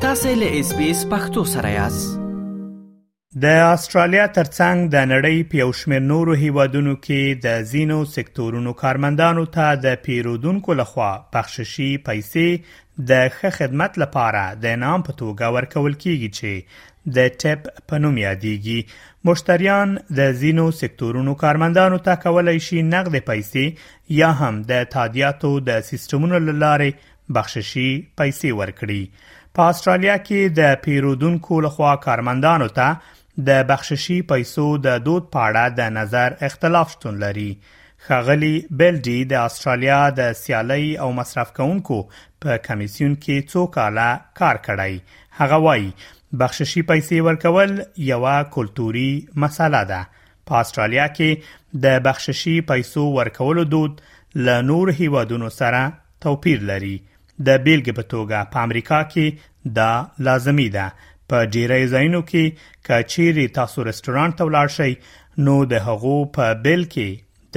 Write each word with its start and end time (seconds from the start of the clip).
تاسې 0.00 0.30
له 0.40 0.58
اس 0.58 0.68
بي 0.76 0.86
اس 0.90 1.00
پختو 1.08 1.42
سره 1.48 1.70
یاست 1.70 3.40
د 3.42 3.58
استرالیا 3.62 4.22
ترڅنګ 4.36 4.86
د 4.94 5.10
نړۍ 5.10 5.42
په 5.54 5.58
یو 5.60 5.72
شمېر 5.80 6.04
نورو 6.04 6.36
هیوادونو 6.42 6.92
کې 7.06 7.40
د 7.46 7.66
زینو 7.72 7.96
سکتورونو 8.12 8.70
کارمندانو 8.82 9.42
ته 9.56 9.74
د 9.82 9.98
پیرودونکو 10.06 10.76
لخوا 10.78 11.08
بخششي 11.36 11.88
پیسې 12.06 13.02
د 13.10 13.20
ښه 13.34 13.54
خدمت 13.58 13.98
لپاره 14.04 14.44
د 14.64 14.78
نام 14.84 15.04
په 15.10 15.16
توګه 15.22 15.58
ورکول 15.58 15.96
کیږي 16.04 16.30
چې 16.38 17.10
د 17.18 17.28
ټپ 17.44 17.66
په 17.92 18.04
نوم 18.06 18.16
یادېږي 18.20 19.28
مشتریان 19.30 19.92
د 20.20 20.34
زینو 20.44 20.64
سکتورونو 20.80 21.34
کارمندانو 21.44 21.98
ته 22.08 22.22
کولای 22.24 22.62
شي 22.70 22.86
نقد 22.94 23.18
پیسې 23.30 24.16
یا 24.22 24.32
هم 24.40 24.62
د 24.72 24.84
تادیاتو 24.96 25.52
د 25.70 25.84
سیستمونو 25.92 26.42
لاره 26.46 26.88
بخششي 27.38 27.90
پیسې 28.22 28.58
ورکړي 28.62 29.36
په 29.58 29.62
استرالیا 29.72 30.16
کې 30.26 30.54
د 30.58 30.76
پیرودونکو 30.84 31.58
لخوا 31.66 31.92
کارمندانو 32.06 32.68
ته 32.78 33.16
د 33.48 33.64
بخششي 33.70 34.18
پیسو 34.32 34.66
د 34.86 35.00
دود 35.08 35.26
پاړه 35.36 35.76
د 35.78 35.92
نظر 35.98 36.36
اختلاف 36.50 36.92
شتون 36.96 37.18
لري 37.24 37.48
خغلی 38.08 38.52
بلډي 38.82 39.16
د 39.32 39.48
استرالیا 39.50 39.98
د 40.20 40.30
سیالي 40.42 40.86
او 41.06 41.08
مصرف 41.18 41.52
کونکو 41.58 41.98
په 42.44 42.62
کمیسیون 42.68 43.16
کې 43.26 43.52
څو 43.54 43.66
کاله 43.78 44.08
کار 44.42 44.62
کړی 44.68 45.18
هغه 45.42 45.60
وایي 45.66 45.90
بخششي 46.44 46.82
پیسې 46.92 47.28
ورکول 47.28 48.08
یو 48.08 48.48
کلتوري 48.56 49.10
مسله 49.46 49.84
ده 49.92 50.00
په 50.50 50.60
استرالیا 50.64 51.08
کې 51.18 51.82
د 51.86 52.02
بخششي 52.08 52.56
پیسو 52.72 53.04
ورکولو 53.20 53.64
دود 53.74 54.00
له 54.48 54.60
نور 54.72 54.92
هیوادونو 55.00 55.48
سره 55.56 55.82
توپیر 56.26 56.62
لري 56.72 56.96
د 57.46 57.48
بیلګې 57.64 57.92
په 57.98 58.04
توګه 58.12 58.38
په 58.52 58.58
امریکا 58.68 58.98
کې 59.12 59.74
دا 59.78 59.92
لازمی 60.28 60.68
ده 60.76 60.86
په 61.30 61.38
ډیری 61.54 61.82
ځایونو 61.92 62.20
کې 62.30 62.44
کچيري 62.88 63.46
تاسو 63.58 63.84
رستورانت 63.88 64.36
ته 64.40 64.48
ولاړ 64.48 64.68
شئ 64.76 64.92
نو 65.46 65.54
د 65.72 65.82
هغو 65.88 66.16
په 66.36 66.58
بیل 66.66 66.82
کې 66.94 67.08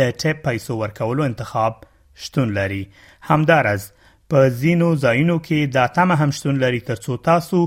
د 0.02 0.16
ټپ 0.22 0.44
پیسو 0.48 0.78
ورکولو 0.84 1.26
انتخاب 1.32 1.82
شتون 2.28 2.54
لري 2.60 2.82
همدارز 3.32 3.88
په 4.34 4.48
زینو 4.62 4.90
ځایونو 5.06 5.38
کې 5.48 5.74
دا 5.78 5.86
تم 6.00 6.16
هم 6.22 6.36
شتون 6.40 6.62
لري 6.66 6.82
ترڅو 6.92 7.18
تاسو 7.30 7.64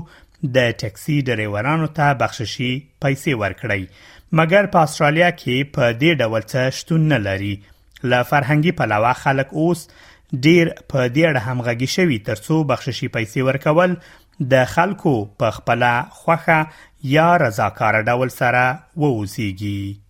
د 0.57 0.73
ټکسي 0.81 1.17
ډرایورانو 1.29 1.87
ته 1.99 2.13
بخششي 2.23 2.71
پیسې 3.03 3.41
ورکړئ 3.43 3.83
مګر 4.41 4.71
په 4.75 4.87
استرالیا 4.89 5.29
کې 5.41 5.73
په 5.77 5.93
دې 6.01 6.11
ډول 6.23 6.43
څه 6.51 6.77
شتون 6.79 7.07
نه 7.13 7.19
لري 7.27 7.53
له 7.63 8.19
فرهنګي 8.31 8.77
پلوه 8.79 9.13
خلک 9.25 9.53
اوس 9.61 9.87
ډیر 10.33 10.67
په 10.91 11.07
دې 11.13 11.23
اړه 11.27 11.39
همغږي 11.47 11.87
شوي 11.91 12.17
ترڅو 12.29 12.63
بخششي 12.71 13.07
پیسې 13.15 13.41
ورکول 13.49 13.93
د 14.53 14.65
خلکو 14.73 15.13
په 15.43 15.49
خپل 15.57 15.83
خوخه 16.17 16.57
یا 17.11 17.27
رضاکار 17.43 18.01
ډول 18.03 18.29
سره 18.39 18.63
ووسیږي 18.95 20.01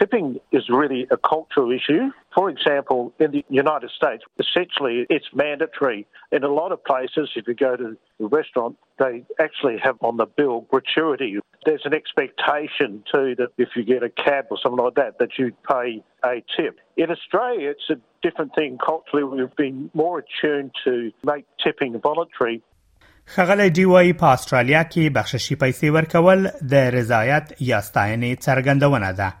Tipping 0.00 0.38
is 0.58 0.68
really 0.80 1.00
a 1.14 1.18
cultural 1.30 1.72
issue 1.78 2.02
For 2.34 2.50
example, 2.50 3.12
in 3.18 3.30
the 3.30 3.44
United 3.48 3.90
States, 3.90 4.22
essentially 4.38 5.06
it's 5.08 5.24
mandatory. 5.34 6.06
In 6.30 6.44
a 6.44 6.48
lot 6.52 6.72
of 6.72 6.84
places, 6.84 7.30
if 7.36 7.48
you 7.48 7.54
go 7.54 7.74
to 7.76 7.96
a 7.96 8.26
restaurant, 8.26 8.76
they 8.98 9.24
actually 9.40 9.78
have 9.82 9.96
on 10.02 10.18
the 10.18 10.26
bill 10.26 10.66
gratuity. 10.70 11.38
There's 11.64 11.86
an 11.86 11.94
expectation 11.94 13.02
too 13.12 13.34
that 13.40 13.48
if 13.56 13.70
you 13.76 13.82
get 13.84 14.02
a 14.02 14.10
cab 14.10 14.46
or 14.50 14.58
something 14.62 14.84
like 14.84 14.94
that, 14.96 15.16
that 15.18 15.38
you 15.38 15.52
pay 15.68 16.02
a 16.22 16.42
tip. 16.56 16.78
In 16.98 17.10
Australia, 17.10 17.70
it's 17.70 17.88
a 17.90 17.96
different 18.22 18.54
thing. 18.54 18.76
Culturally, 18.84 19.24
we've 19.24 19.56
been 19.56 19.90
more 19.94 20.22
attuned 20.22 20.72
to 20.84 21.10
make 21.32 21.44
tipping 21.64 21.92
voluntary. 22.08 22.62
خغلی 23.36 23.70
ډي 23.70 23.84
وايي 23.84 24.12
په 24.20 24.26
استرالیا 24.32 24.80
کې 24.84 25.10
بخششي 25.16 25.56
پیسې 25.62 25.92
ورکول 25.96 26.46
د 26.74 26.88
رضایت 26.94 27.50
یا 27.70 27.80
ستاینې 27.88 28.38
څرګندونه 28.46 29.10
ده 29.20 29.34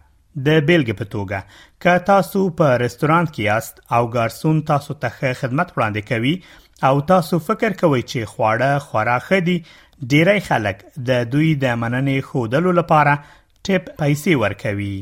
د 0.46 0.48
بیلګې 0.68 0.94
په 1.00 1.04
توګه 1.14 1.38
که 1.82 1.94
تاسو 2.10 2.40
په 2.60 2.70
رستورانت 2.84 3.28
کې 3.34 3.42
یاست 3.50 3.74
او 3.98 4.08
ګارسون 4.16 4.60
تاسو 4.70 4.94
ته 5.04 5.08
ښه 5.18 5.32
خدمت 5.40 5.68
وړاندې 5.72 6.02
کوي 6.10 6.34
او 6.88 7.00
تاسو 7.12 7.38
فکر 7.48 7.72
کوئ 7.80 8.02
چې 8.10 8.28
خواړه 8.32 8.70
خورا 8.88 9.18
ښه 9.28 9.38
دي 9.48 9.56
ډیری 10.12 10.40
خلک 10.48 10.84
د 11.08 11.24
دوی 11.32 11.48
د 11.64 11.74
مننې 11.80 12.18
خودلو 12.30 12.72
لپاره 12.80 13.12
ټپ 13.64 13.84
پیسې 14.00 14.34
ورکوي 14.44 14.96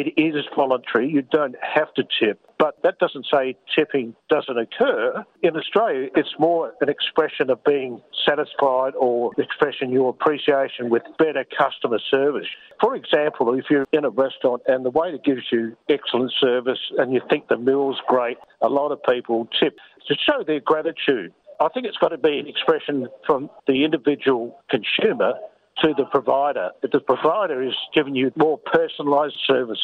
It 0.00 0.08
is 0.20 0.34
voluntary. 0.58 1.06
You 1.16 1.22
don't 1.36 1.56
have 1.74 1.90
to 1.98 2.02
tip. 2.14 2.45
But 2.58 2.82
that 2.82 2.98
doesn't 2.98 3.26
say 3.32 3.56
tipping 3.76 4.14
doesn't 4.30 4.56
occur. 4.56 5.24
In 5.42 5.56
Australia, 5.56 6.08
it's 6.14 6.34
more 6.38 6.72
an 6.80 6.88
expression 6.88 7.50
of 7.50 7.62
being 7.64 8.00
satisfied 8.26 8.94
or 8.98 9.30
expressing 9.36 9.90
your 9.90 10.08
appreciation 10.10 10.88
with 10.88 11.02
better 11.18 11.44
customer 11.56 11.98
service. 12.10 12.46
For 12.80 12.94
example, 12.94 13.52
if 13.58 13.66
you're 13.68 13.86
in 13.92 14.04
a 14.06 14.10
restaurant 14.10 14.62
and 14.66 14.84
the 14.86 14.90
waiter 14.90 15.18
gives 15.22 15.42
you 15.52 15.76
excellent 15.90 16.32
service 16.40 16.80
and 16.96 17.12
you 17.12 17.20
think 17.28 17.48
the 17.48 17.58
meal's 17.58 18.00
great, 18.06 18.38
a 18.62 18.68
lot 18.68 18.90
of 18.90 19.02
people 19.02 19.46
tip 19.60 19.76
to 20.08 20.14
show 20.26 20.42
their 20.46 20.60
gratitude. 20.60 21.32
I 21.60 21.68
think 21.68 21.86
it's 21.86 21.96
got 21.98 22.08
to 22.10 22.18
be 22.18 22.38
an 22.38 22.46
expression 22.46 23.08
from 23.26 23.50
the 23.66 23.84
individual 23.84 24.60
consumer 24.70 25.34
to 25.82 25.94
the 25.96 26.04
provider. 26.10 26.70
If 26.82 26.90
the 26.90 27.00
provider 27.00 27.62
is 27.62 27.74
giving 27.94 28.14
you 28.14 28.30
more 28.36 28.58
personalised 28.58 29.36
service, 29.46 29.80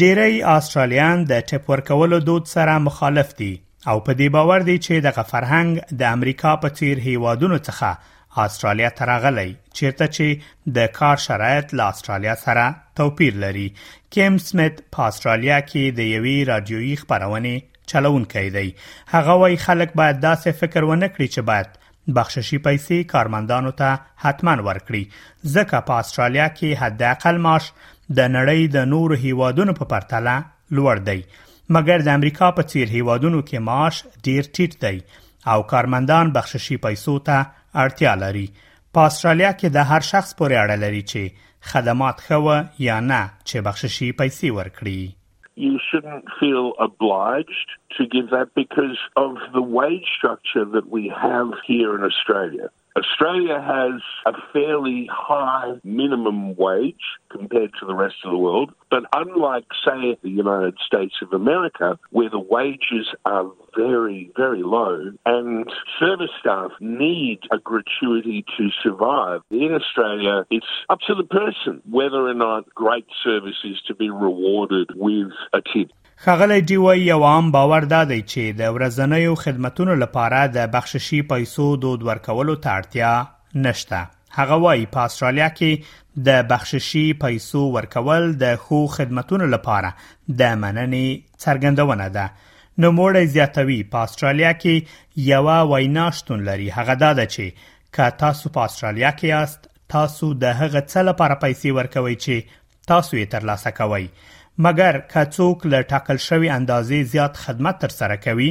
ډیری 0.00 0.42
آسترالیان 0.56 1.20
د 1.28 1.38
ټپ 1.48 1.70
ورکولو 1.72 2.16
دود 2.24 2.46
سره 2.48 2.72
مخالف 2.88 3.30
دي 3.38 3.54
او 3.90 3.94
په 4.08 4.12
دې 4.18 4.28
باور 4.34 4.60
دي 4.66 4.74
چې 4.86 5.04
دغه 5.06 5.22
فرهنګ 5.30 5.96
د 6.02 6.16
امریکا 6.16 6.52
په 6.64 6.68
تیر 6.80 6.98
هیوادونو 7.04 7.58
څخه 7.68 8.42
آسترالیا 8.44 8.90
ته 9.00 9.08
راغلی 9.12 9.46
چیرته 9.78 10.06
چې 10.06 10.76
د 10.76 10.92
کار 11.00 11.16
شرایط 11.28 11.72
له 11.76 11.82
آسترالیا 11.94 12.34
سره 12.42 12.66
توپیر 13.02 13.40
لري 13.46 13.66
کیم 14.16 14.38
سمت 14.50 14.82
په 14.92 15.02
آسترالیا 15.08 15.58
کې 15.70 15.98
د 15.98 16.12
یوې 16.12 16.52
رادیوي 16.52 16.94
خبرونې 17.04 17.70
چلوونکی 17.92 18.46
دی 18.60 18.68
هغه 19.16 19.38
وايي 19.44 19.56
خلک 19.66 19.96
باید 20.02 20.20
داسې 20.30 20.60
فکر 20.64 20.90
ونکړي 20.92 21.28
چې 21.34 21.38
باید 21.52 21.76
بخششي 22.20 22.58
پیسې 22.68 23.10
کارمندانو 23.14 23.70
ته 23.80 24.00
حتمان 24.26 24.66
ورکړي 24.68 25.54
ځکه 25.54 25.86
په 25.90 26.02
آسترالیا 26.04 26.48
کې 26.58 26.80
حداقل 26.84 27.42
معاش 27.48 27.72
د 28.16 28.20
نړۍ 28.36 28.60
د 28.76 28.86
نورو 28.92 29.16
هیوادونو 29.24 29.72
په 29.80 29.84
پرتله 29.92 30.34
لوړ 30.76 31.00
دی 31.08 31.18
مګر 31.76 32.04
د 32.04 32.08
امریکا 32.18 32.46
په 32.58 32.62
څیر 32.70 32.92
هیوادونو 32.96 33.40
کې 33.48 33.64
معاش 33.68 33.96
ډیر 34.28 34.48
ټیټ 34.56 34.76
دی 34.84 35.00
او 35.54 35.58
کارمندان 35.72 36.30
بخششي 36.38 36.76
پیسو 36.86 37.16
ته 37.26 37.44
اړتیا 37.84 38.14
لري 38.22 38.46
په 38.96 39.10
استرالیا 39.10 39.50
کې 39.58 39.74
د 39.76 39.88
هر 39.90 40.06
شخص 40.12 40.32
پورې 40.40 40.64
اړه 40.64 40.76
لري 40.84 41.04
چې 41.12 41.46
خدمات 41.72 42.24
خو 42.24 42.44
یا 42.86 42.96
نه 43.10 43.20
چې 43.50 43.66
بخششي 43.70 44.10
پیسې 44.22 44.58
ورکړي 44.60 45.14
You 45.66 45.78
shouldn't 45.84 46.28
feel 46.40 46.66
obliged 46.84 47.70
to 47.94 48.04
give 48.10 48.26
that 48.34 48.50
because 48.62 49.00
of 49.22 49.32
the 49.54 49.62
wage 49.78 50.10
structure 50.18 50.66
that 50.74 50.90
we 50.96 51.02
have 51.22 51.54
here 51.70 51.94
in 51.98 52.04
Australia. 52.10 52.68
Australia 52.98 53.60
has 53.60 54.02
a 54.26 54.32
fairly 54.52 55.08
high 55.12 55.74
minimum 55.84 56.56
wage 56.56 57.00
compared 57.30 57.70
to 57.78 57.86
the 57.86 57.94
rest 57.94 58.16
of 58.24 58.32
the 58.32 58.36
world, 58.38 58.72
but 58.90 59.04
unlike, 59.12 59.64
say, 59.86 60.16
the 60.22 60.30
United 60.30 60.74
States 60.84 61.14
of 61.22 61.32
America, 61.32 61.96
where 62.10 62.28
the 62.30 62.40
wages 62.40 63.06
are 63.24 63.46
very, 63.76 64.30
very 64.36 64.62
low, 64.64 65.12
and 65.26 65.70
service 66.00 66.30
staff 66.40 66.72
need 66.80 67.38
a 67.52 67.58
gratuity 67.58 68.44
to 68.56 68.70
survive. 68.82 69.42
In 69.50 69.74
Australia, 69.74 70.44
it's 70.50 70.66
up 70.88 70.98
to 71.06 71.14
the 71.14 71.24
person 71.24 71.80
whether 71.88 72.26
or 72.26 72.34
not 72.34 72.64
great 72.74 73.06
service 73.22 73.60
is 73.62 73.80
to 73.86 73.94
be 73.94 74.10
rewarded 74.10 74.88
with 74.96 75.28
a 75.52 75.60
tip. 75.60 75.90
خغلی 76.24 76.60
ډي 76.68 76.76
وايي 76.78 77.02
یو 77.02 77.22
عام 77.24 77.46
باور 77.56 77.80
دا 77.92 78.00
دی 78.10 78.22
چې 78.30 78.56
د 78.60 78.70
ورځنیو 78.76 79.34
خدماتو 79.42 79.84
لپاره 80.02 80.38
د 80.56 80.70
بخششي 80.74 81.18
پیسو 81.32 81.66
دود 81.82 82.02
ورکولو 82.08 82.54
ته 82.64 82.70
اړتیا 82.78 83.10
نشته 83.66 84.00
هغه 84.38 84.56
وايي 84.64 84.86
په 84.96 85.04
استرالیا 85.10 85.48
کې 85.60 86.16
د 86.28 86.40
بخششي 86.52 87.04
پیسو 87.24 87.62
ورکول 87.76 88.26
د 88.40 88.56
خو 88.64 88.80
خدماتو 88.96 89.38
لپاره 89.54 89.92
د 90.40 90.56
مننې 90.62 91.38
څرګندونه 91.44 92.08
ده 92.16 92.26
نو 92.84 92.90
موړ 92.98 93.24
زیاتوي 93.36 93.78
په 93.92 93.98
استرالیا 94.10 94.50
کې 94.64 94.96
یو 95.26 95.70
وینا 95.74 96.08
شتون 96.22 96.42
لري 96.50 96.66
هغه 96.80 96.96
دا 97.04 97.12
ده 97.20 97.26
چې 97.36 97.70
که 97.98 98.08
تاسو 98.24 98.50
په 98.58 98.66
استرالیا 98.70 99.10
کې 99.22 99.36
یاست 99.36 99.70
تاسو 99.94 100.32
د 100.42 100.58
هغه 100.62 100.82
څه 100.92 101.10
لپاره 101.12 101.38
پیسې 101.46 101.78
ورکوي 101.80 102.16
چې 102.26 102.58
تاسو 102.92 103.16
یې 103.16 103.32
ترلاسه 103.36 103.70
کوئ 103.78 104.08
مګر 104.66 104.98
که 105.12 105.24
څوک 105.36 105.66
له 105.72 105.82
ټاکل 105.90 106.18
شوی 106.26 106.48
اندازې 106.56 107.02
زیات 107.14 107.36
خدمت 107.46 107.78
تر 107.84 107.92
سره 107.96 108.16
کوي 108.24 108.48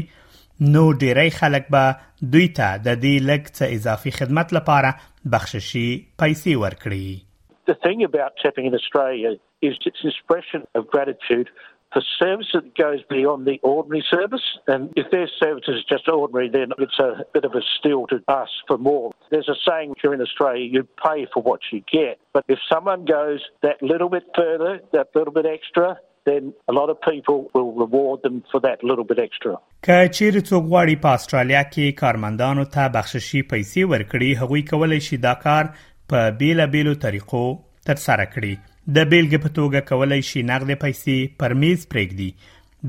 نو 0.76 0.84
ډیری 1.02 1.30
خلک 1.40 1.66
به 1.76 1.88
دوی 2.36 2.48
ته 2.60 2.68
د 2.86 3.02
دې 3.02 3.16
لګ 3.32 3.50
څه 3.58 3.66
اضافي 3.80 4.14
خدمت 4.20 4.54
لپاره 4.58 4.92
بخششي 5.36 5.88
پیسې 6.24 6.60
ورکړي 6.64 7.24
The 7.70 7.78
thing 7.86 8.04
about 8.08 8.38
tipping 8.42 8.68
in 8.70 8.76
Australia 8.80 9.32
is 9.70 9.80
its 9.92 10.04
expression 10.12 10.62
of 10.80 10.86
gratitude 10.94 11.50
for 11.94 12.02
service 12.20 12.48
that 12.54 12.76
goes 12.78 13.00
beyond 13.10 13.46
the 13.46 13.60
ordinary 13.64 14.04
service. 14.10 14.46
And 14.68 14.90
if 14.96 15.10
their 15.12 15.30
service 15.40 15.64
is 15.68 15.84
just 15.90 16.08
ordinary, 16.08 16.50
then 16.50 16.72
it's 16.80 17.00
a 17.00 17.24
bit 17.34 17.46
of 17.46 17.54
a 17.56 17.62
steal 17.80 18.08
to 18.08 18.22
ask 18.28 18.52
for 18.68 18.78
more. 18.78 19.12
There's 19.32 19.50
a 19.50 19.60
saying 19.68 19.94
here 20.02 20.14
in 20.14 20.22
Australia, 20.22 20.64
you 20.76 20.84
pay 21.06 21.28
for 21.34 21.42
what 21.44 21.60
you 21.72 21.82
get. 21.92 22.20
But 22.34 22.46
if 22.48 22.60
someone 22.72 23.06
goes 23.06 23.42
that 23.62 23.82
little 23.82 24.10
bit 24.10 24.24
further, 24.36 24.82
that 24.92 25.08
little 25.16 25.34
bit 25.34 25.46
extra, 25.46 25.98
then 26.26 26.54
a 26.68 26.74
lot 26.74 26.90
of 26.90 26.98
people 27.02 27.50
will 27.54 27.74
reward 27.74 28.22
them 28.22 28.44
for 28.52 28.60
that 28.62 28.80
little 28.84 29.06
bit 29.12 29.20
extra. 29.28 29.54
که 29.86 30.10
چیرې 30.16 30.42
څوک 30.50 30.64
غواړي 30.72 30.96
په 31.04 31.14
استرالیا 31.20 31.62
کې 31.68 31.98
کارمندانو 32.02 32.66
ته 32.78 32.90
بخششي 32.96 33.42
پیسې 33.52 33.92
ورکړي 33.92 34.46
هغوی 34.46 34.64
کولی 34.72 35.00
شي 35.10 35.20
دا 35.28 35.34
کار 35.46 35.70
په 36.14 36.32
بیلابیلو 36.42 36.94
طریقو 37.06 37.46
ترسره 37.92 38.26
کړي 38.34 38.58
د 38.96 39.08
بیلګې 39.12 39.40
په 39.46 39.50
توګه 39.58 39.88
کولای 39.92 40.22
شي 40.30 40.42
نغدي 40.50 40.76
پیسې 40.82 41.16
پر 41.42 41.54
میز 41.64 41.80
پرېږدي 41.94 42.28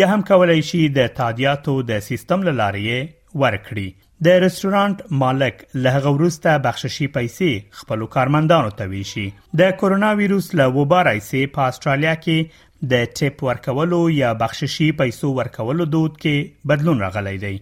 یا 0.00 0.08
هم 0.12 0.24
کولای 0.32 0.62
شي 0.70 0.80
د 0.98 1.12
تادیاتو 1.20 1.76
د 1.92 2.02
سیستم 2.08 2.42
لارې 2.48 3.06
ورکړي 3.44 3.86
د 4.26 4.36
رستورانت 4.46 5.00
مالک 5.22 5.62
له 5.86 6.02
غوړسته 6.04 6.58
بخششي 6.66 7.06
پیسې 7.18 7.78
خپل 7.80 8.04
کارمندانو 8.18 8.74
ته 8.82 8.92
ویشي 8.94 9.24
د 9.62 9.74
کورونا 9.82 10.10
وایروس 10.22 10.50
له 10.60 10.68
وبا 10.80 11.00
راځي 11.10 11.46
په 11.56 11.70
استرالیا 11.74 12.14
کې 12.26 12.68
د 12.92 13.04
ټیپ 13.18 13.42
ورکولو 13.48 13.98
یا 14.14 14.30
بخششي 14.42 14.86
پیسو 15.00 15.28
ورکولو 15.38 15.84
دود 15.94 16.16
کې 16.24 16.70
بدلون 16.72 17.00
راغلی 17.04 17.34
دی 17.44 17.52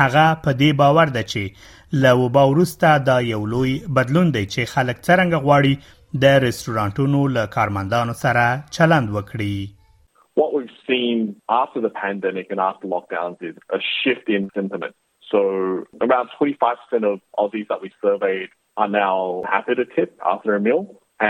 هغه 0.00 0.26
په 0.44 0.50
دې 0.60 0.70
باور 0.80 1.10
ده 1.16 1.22
چې 1.32 2.00
له 2.04 2.12
وبا 2.20 2.42
وروسته 2.52 2.88
دا 3.08 3.16
یو 3.32 3.40
لوی 3.54 3.72
بدلون 3.98 4.30
دی 4.36 4.44
چې 4.54 4.70
خلک 4.74 4.96
څنګه 5.08 5.42
غواړي 5.46 5.74
د 6.24 6.40
رېسټورانټونو 6.46 7.20
له 7.36 7.42
کارمندانو 7.56 8.14
سره 8.24 8.44
چلند 8.78 9.14
وکړي 9.16 9.56
What 10.40 10.50
we've 10.56 10.78
seen 10.90 11.18
after 11.62 11.80
the 11.86 11.90
pandemic 12.04 12.52
and 12.54 12.60
after 12.70 12.88
lockdowns 12.94 13.42
is 13.48 13.56
a 13.78 13.80
shift 13.88 14.28
in 14.36 14.46
sentiment. 14.58 14.94
So 15.30 15.40
around 16.06 16.28
25% 16.36 17.06
of 17.10 17.16
Aussies 17.42 17.68
that 17.72 17.82
we 17.84 17.90
surveyed 18.06 18.50
are 18.84 18.88
now 18.94 19.16
happy 19.54 19.74
to 19.80 19.84
tip 19.96 20.10
after 20.32 20.54
a 20.58 20.60
meal. 20.68 20.82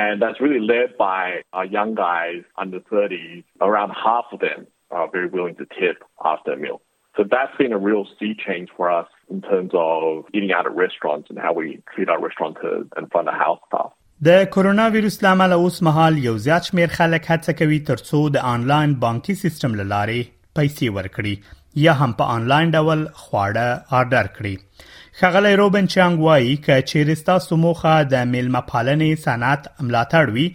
And 0.03 0.23
that's 0.23 0.41
really 0.45 0.63
led 0.73 0.95
by 1.01 1.25
our 1.57 1.65
young 1.79 1.95
guys 2.03 2.43
under 2.65 2.79
30s. 2.93 3.43
Around 3.71 3.99
half 4.05 4.27
of 4.37 4.41
them 4.47 4.61
are 5.01 5.09
very 5.17 5.31
willing 5.37 5.57
to 5.63 5.67
tip 5.79 6.07
after 6.35 6.53
a 6.57 6.61
meal. 6.67 6.79
So 7.17 7.25
that's 7.33 7.55
been 7.61 7.73
a 7.73 7.79
real 7.79 8.05
sea 8.19 8.33
change 8.45 8.69
for 8.77 8.91
us 8.91 9.09
in 9.29 9.43
terms 9.43 9.73
of 9.75 10.25
eating 10.33 10.53
out 10.57 10.67
at 10.67 10.75
restaurants 10.75 11.29
and 11.31 11.39
how 11.39 11.53
we 11.53 11.81
treat 11.95 12.09
our 12.09 12.21
restaurateurs 12.21 12.87
and 12.97 13.11
front 13.13 13.29
of 13.33 13.37
house 13.47 13.63
staff. 13.69 13.91
د 14.29 14.45
کورونا 14.55 14.85
وایروس 14.95 15.23
لامل 15.25 15.53
اوس 15.53 15.83
مهال 15.83 16.19
یو 16.25 16.37
زیات 16.39 16.63
شمیر 16.69 16.87
خلک 16.99 17.25
هڅه 17.31 17.53
کوي 17.61 17.79
ترڅو 17.89 18.21
د 18.37 18.45
آنلاین 18.51 18.93
بانکي 19.05 19.35
سیستم 19.41 19.75
لارې 19.79 20.33
پیسې 20.59 20.95
ورکړي 20.99 21.83
یا 21.87 21.93
هم 22.03 22.13
په 22.21 22.37
آنلاین 22.37 22.71
ډول 22.81 23.03
خواړه 23.23 23.99
آرډر 24.01 24.31
کړي 24.37 25.21
خغلی 25.23 25.53
روبن 25.63 25.91
چانګ 25.97 26.25
وایي 26.29 26.55
ک 26.69 26.79
چیرستا 26.93 27.39
سموخه 27.51 27.97
د 28.15 28.27
میلمه 28.37 28.65
پالنې 28.73 29.25
صنعت 29.27 29.69
ملاتړ 29.87 30.39
وي 30.39 30.47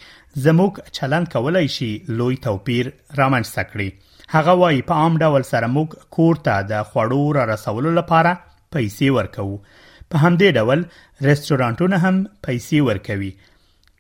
زموږ 0.48 0.98
چلند 1.00 1.32
کولای 1.38 1.72
شي 1.80 1.94
لوی 2.22 2.42
توپیر 2.50 2.92
رامنځته 2.92 3.72
کړي 3.74 3.92
هغه 4.36 4.54
وایي 4.60 4.80
په 4.88 5.02
عام 5.02 5.14
ډول 5.26 5.44
سره 5.50 5.68
موږ 5.74 5.94
کور 6.16 6.40
ته 6.46 6.56
د 6.72 6.88
خوړو 6.94 7.20
را 7.36 7.44
رسولو 7.50 7.92
لپاره 7.98 8.32
پیسې 8.76 9.12
ورکوو 9.18 9.54
په 10.14 10.24
همدې 10.24 10.50
ډول 10.58 10.82
رېستورانټونه 11.28 12.00
هم 12.06 12.18
پیسې 12.48 12.82
ورکوي 12.90 13.30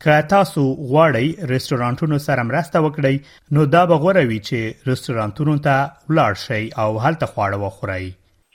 که 0.05 0.17
تاسو 0.33 0.63
غواړئ 0.89 1.29
رېستورانټونو 1.51 2.19
سره 2.25 2.43
مرسته 2.49 2.81
وکړئ 2.87 3.13
نو 3.59 3.65
دا 3.75 3.83
به 3.91 4.01
غوره 4.05 4.25
وي 4.31 4.41
چې 4.49 4.91
رېستورانټونو 4.91 5.55
ته 5.69 5.77
ولاړ 6.11 6.35
شئ 6.43 6.59
او 6.85 7.01
هلته 7.07 7.35
خواړه 7.35 7.61
وخورئ 7.67 8.05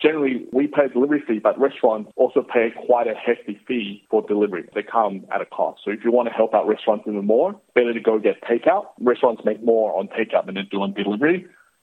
Generally, 0.05 0.37
we 0.59 0.65
pay 0.77 0.85
delivery 0.93 1.21
fee, 1.27 1.39
but 1.43 1.59
restaurants 1.65 2.11
also 2.23 2.41
pay 2.53 2.63
quite 2.79 3.09
a 3.11 3.15
hefty 3.27 3.53
fee 3.67 4.05
for 4.15 4.21
delivery. 4.31 4.63
They 4.79 4.83
come 4.89 5.19
at 5.37 5.45
a 5.45 5.47
cost. 5.59 5.85
So 5.85 5.93
if 5.99 6.07
you 6.07 6.15
want 6.17 6.29
to 6.31 6.35
help 6.41 6.57
out 6.61 6.67
restaurants 6.73 7.07
even 7.13 7.29
more, 7.33 7.49
better 7.81 7.93
to 7.99 8.03
go 8.09 8.15
get 8.25 8.41
takeout. 8.49 8.89
Restaurants 9.11 9.47
make 9.51 9.61
more 9.69 9.85
on 10.01 10.09
takeout 10.17 10.47
than 10.51 10.57
they 10.63 10.67
do 10.73 10.83
on 10.87 10.93
delivery. 10.97 11.37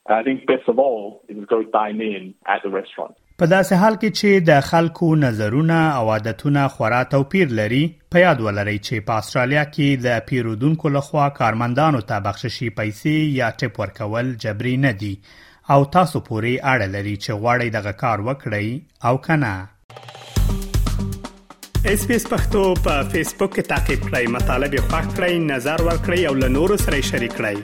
I 0.07 0.23
think 0.23 0.45
best 0.47 0.67
of 0.67 0.79
all 0.79 1.21
is 1.27 1.45
go 1.45 1.61
dine 1.63 2.01
in 2.01 2.23
at 2.47 2.61
the 2.63 2.69
restaurant. 2.77 3.15
په 3.41 3.45
داسې 3.51 3.75
حال 3.81 3.95
کې 3.95 4.11
چې 4.19 4.41
د 4.49 4.61
خلکو 4.69 5.07
نظرونه 5.19 5.75
او 5.99 6.05
عادتونه 6.15 6.61
خورا 6.73 6.97
توپیر 7.13 7.47
لري 7.59 7.83
په 8.15 8.19
یاد 8.25 8.37
ولرئ 8.47 8.73
چې 8.87 8.95
په 9.09 9.13
استرالیا 9.23 9.63
کې 9.69 9.87
د 10.07 10.09
پیرودونکو 10.31 10.91
لخوا 10.97 11.25
کارمندانو 11.39 12.01
ته 12.11 12.21
بخششي 12.27 12.69
پیسې 12.81 13.17
یا 13.39 13.47
ټپ 13.61 13.73
ورکول 13.83 14.27
جبري 14.45 14.75
نه 14.87 14.91
دي 15.03 15.13
او 15.75 15.79
تاسو 15.95 16.23
پورې 16.29 16.53
اړه 16.75 16.87
لري 16.97 17.15
چې 17.17 17.31
غواړئ 17.41 17.67
دغه 17.79 17.93
کار 18.03 18.17
وکړئ 18.29 18.67
او 19.07 19.15
کنه 19.17 19.55
اس 21.93 22.01
پی 22.11 22.15
اس 22.19 22.25
پختو 22.33 22.63
په 22.89 22.93
فیسبوک 23.15 23.51
کې 23.57 23.63
تا 23.73 23.79
کې 23.89 23.95
پلی 24.09 24.25
مطلب 24.37 24.69
یو 24.81 24.85
فاک 24.93 25.07
کړئ 25.17 25.33
نظر 25.53 25.79
ور 25.89 25.97
کړئ 26.07 26.21
او 26.31 26.35
له 26.45 26.49
نورو 26.61 26.75
سره 26.89 26.97
شریک 27.11 27.33
کړئ 27.43 27.59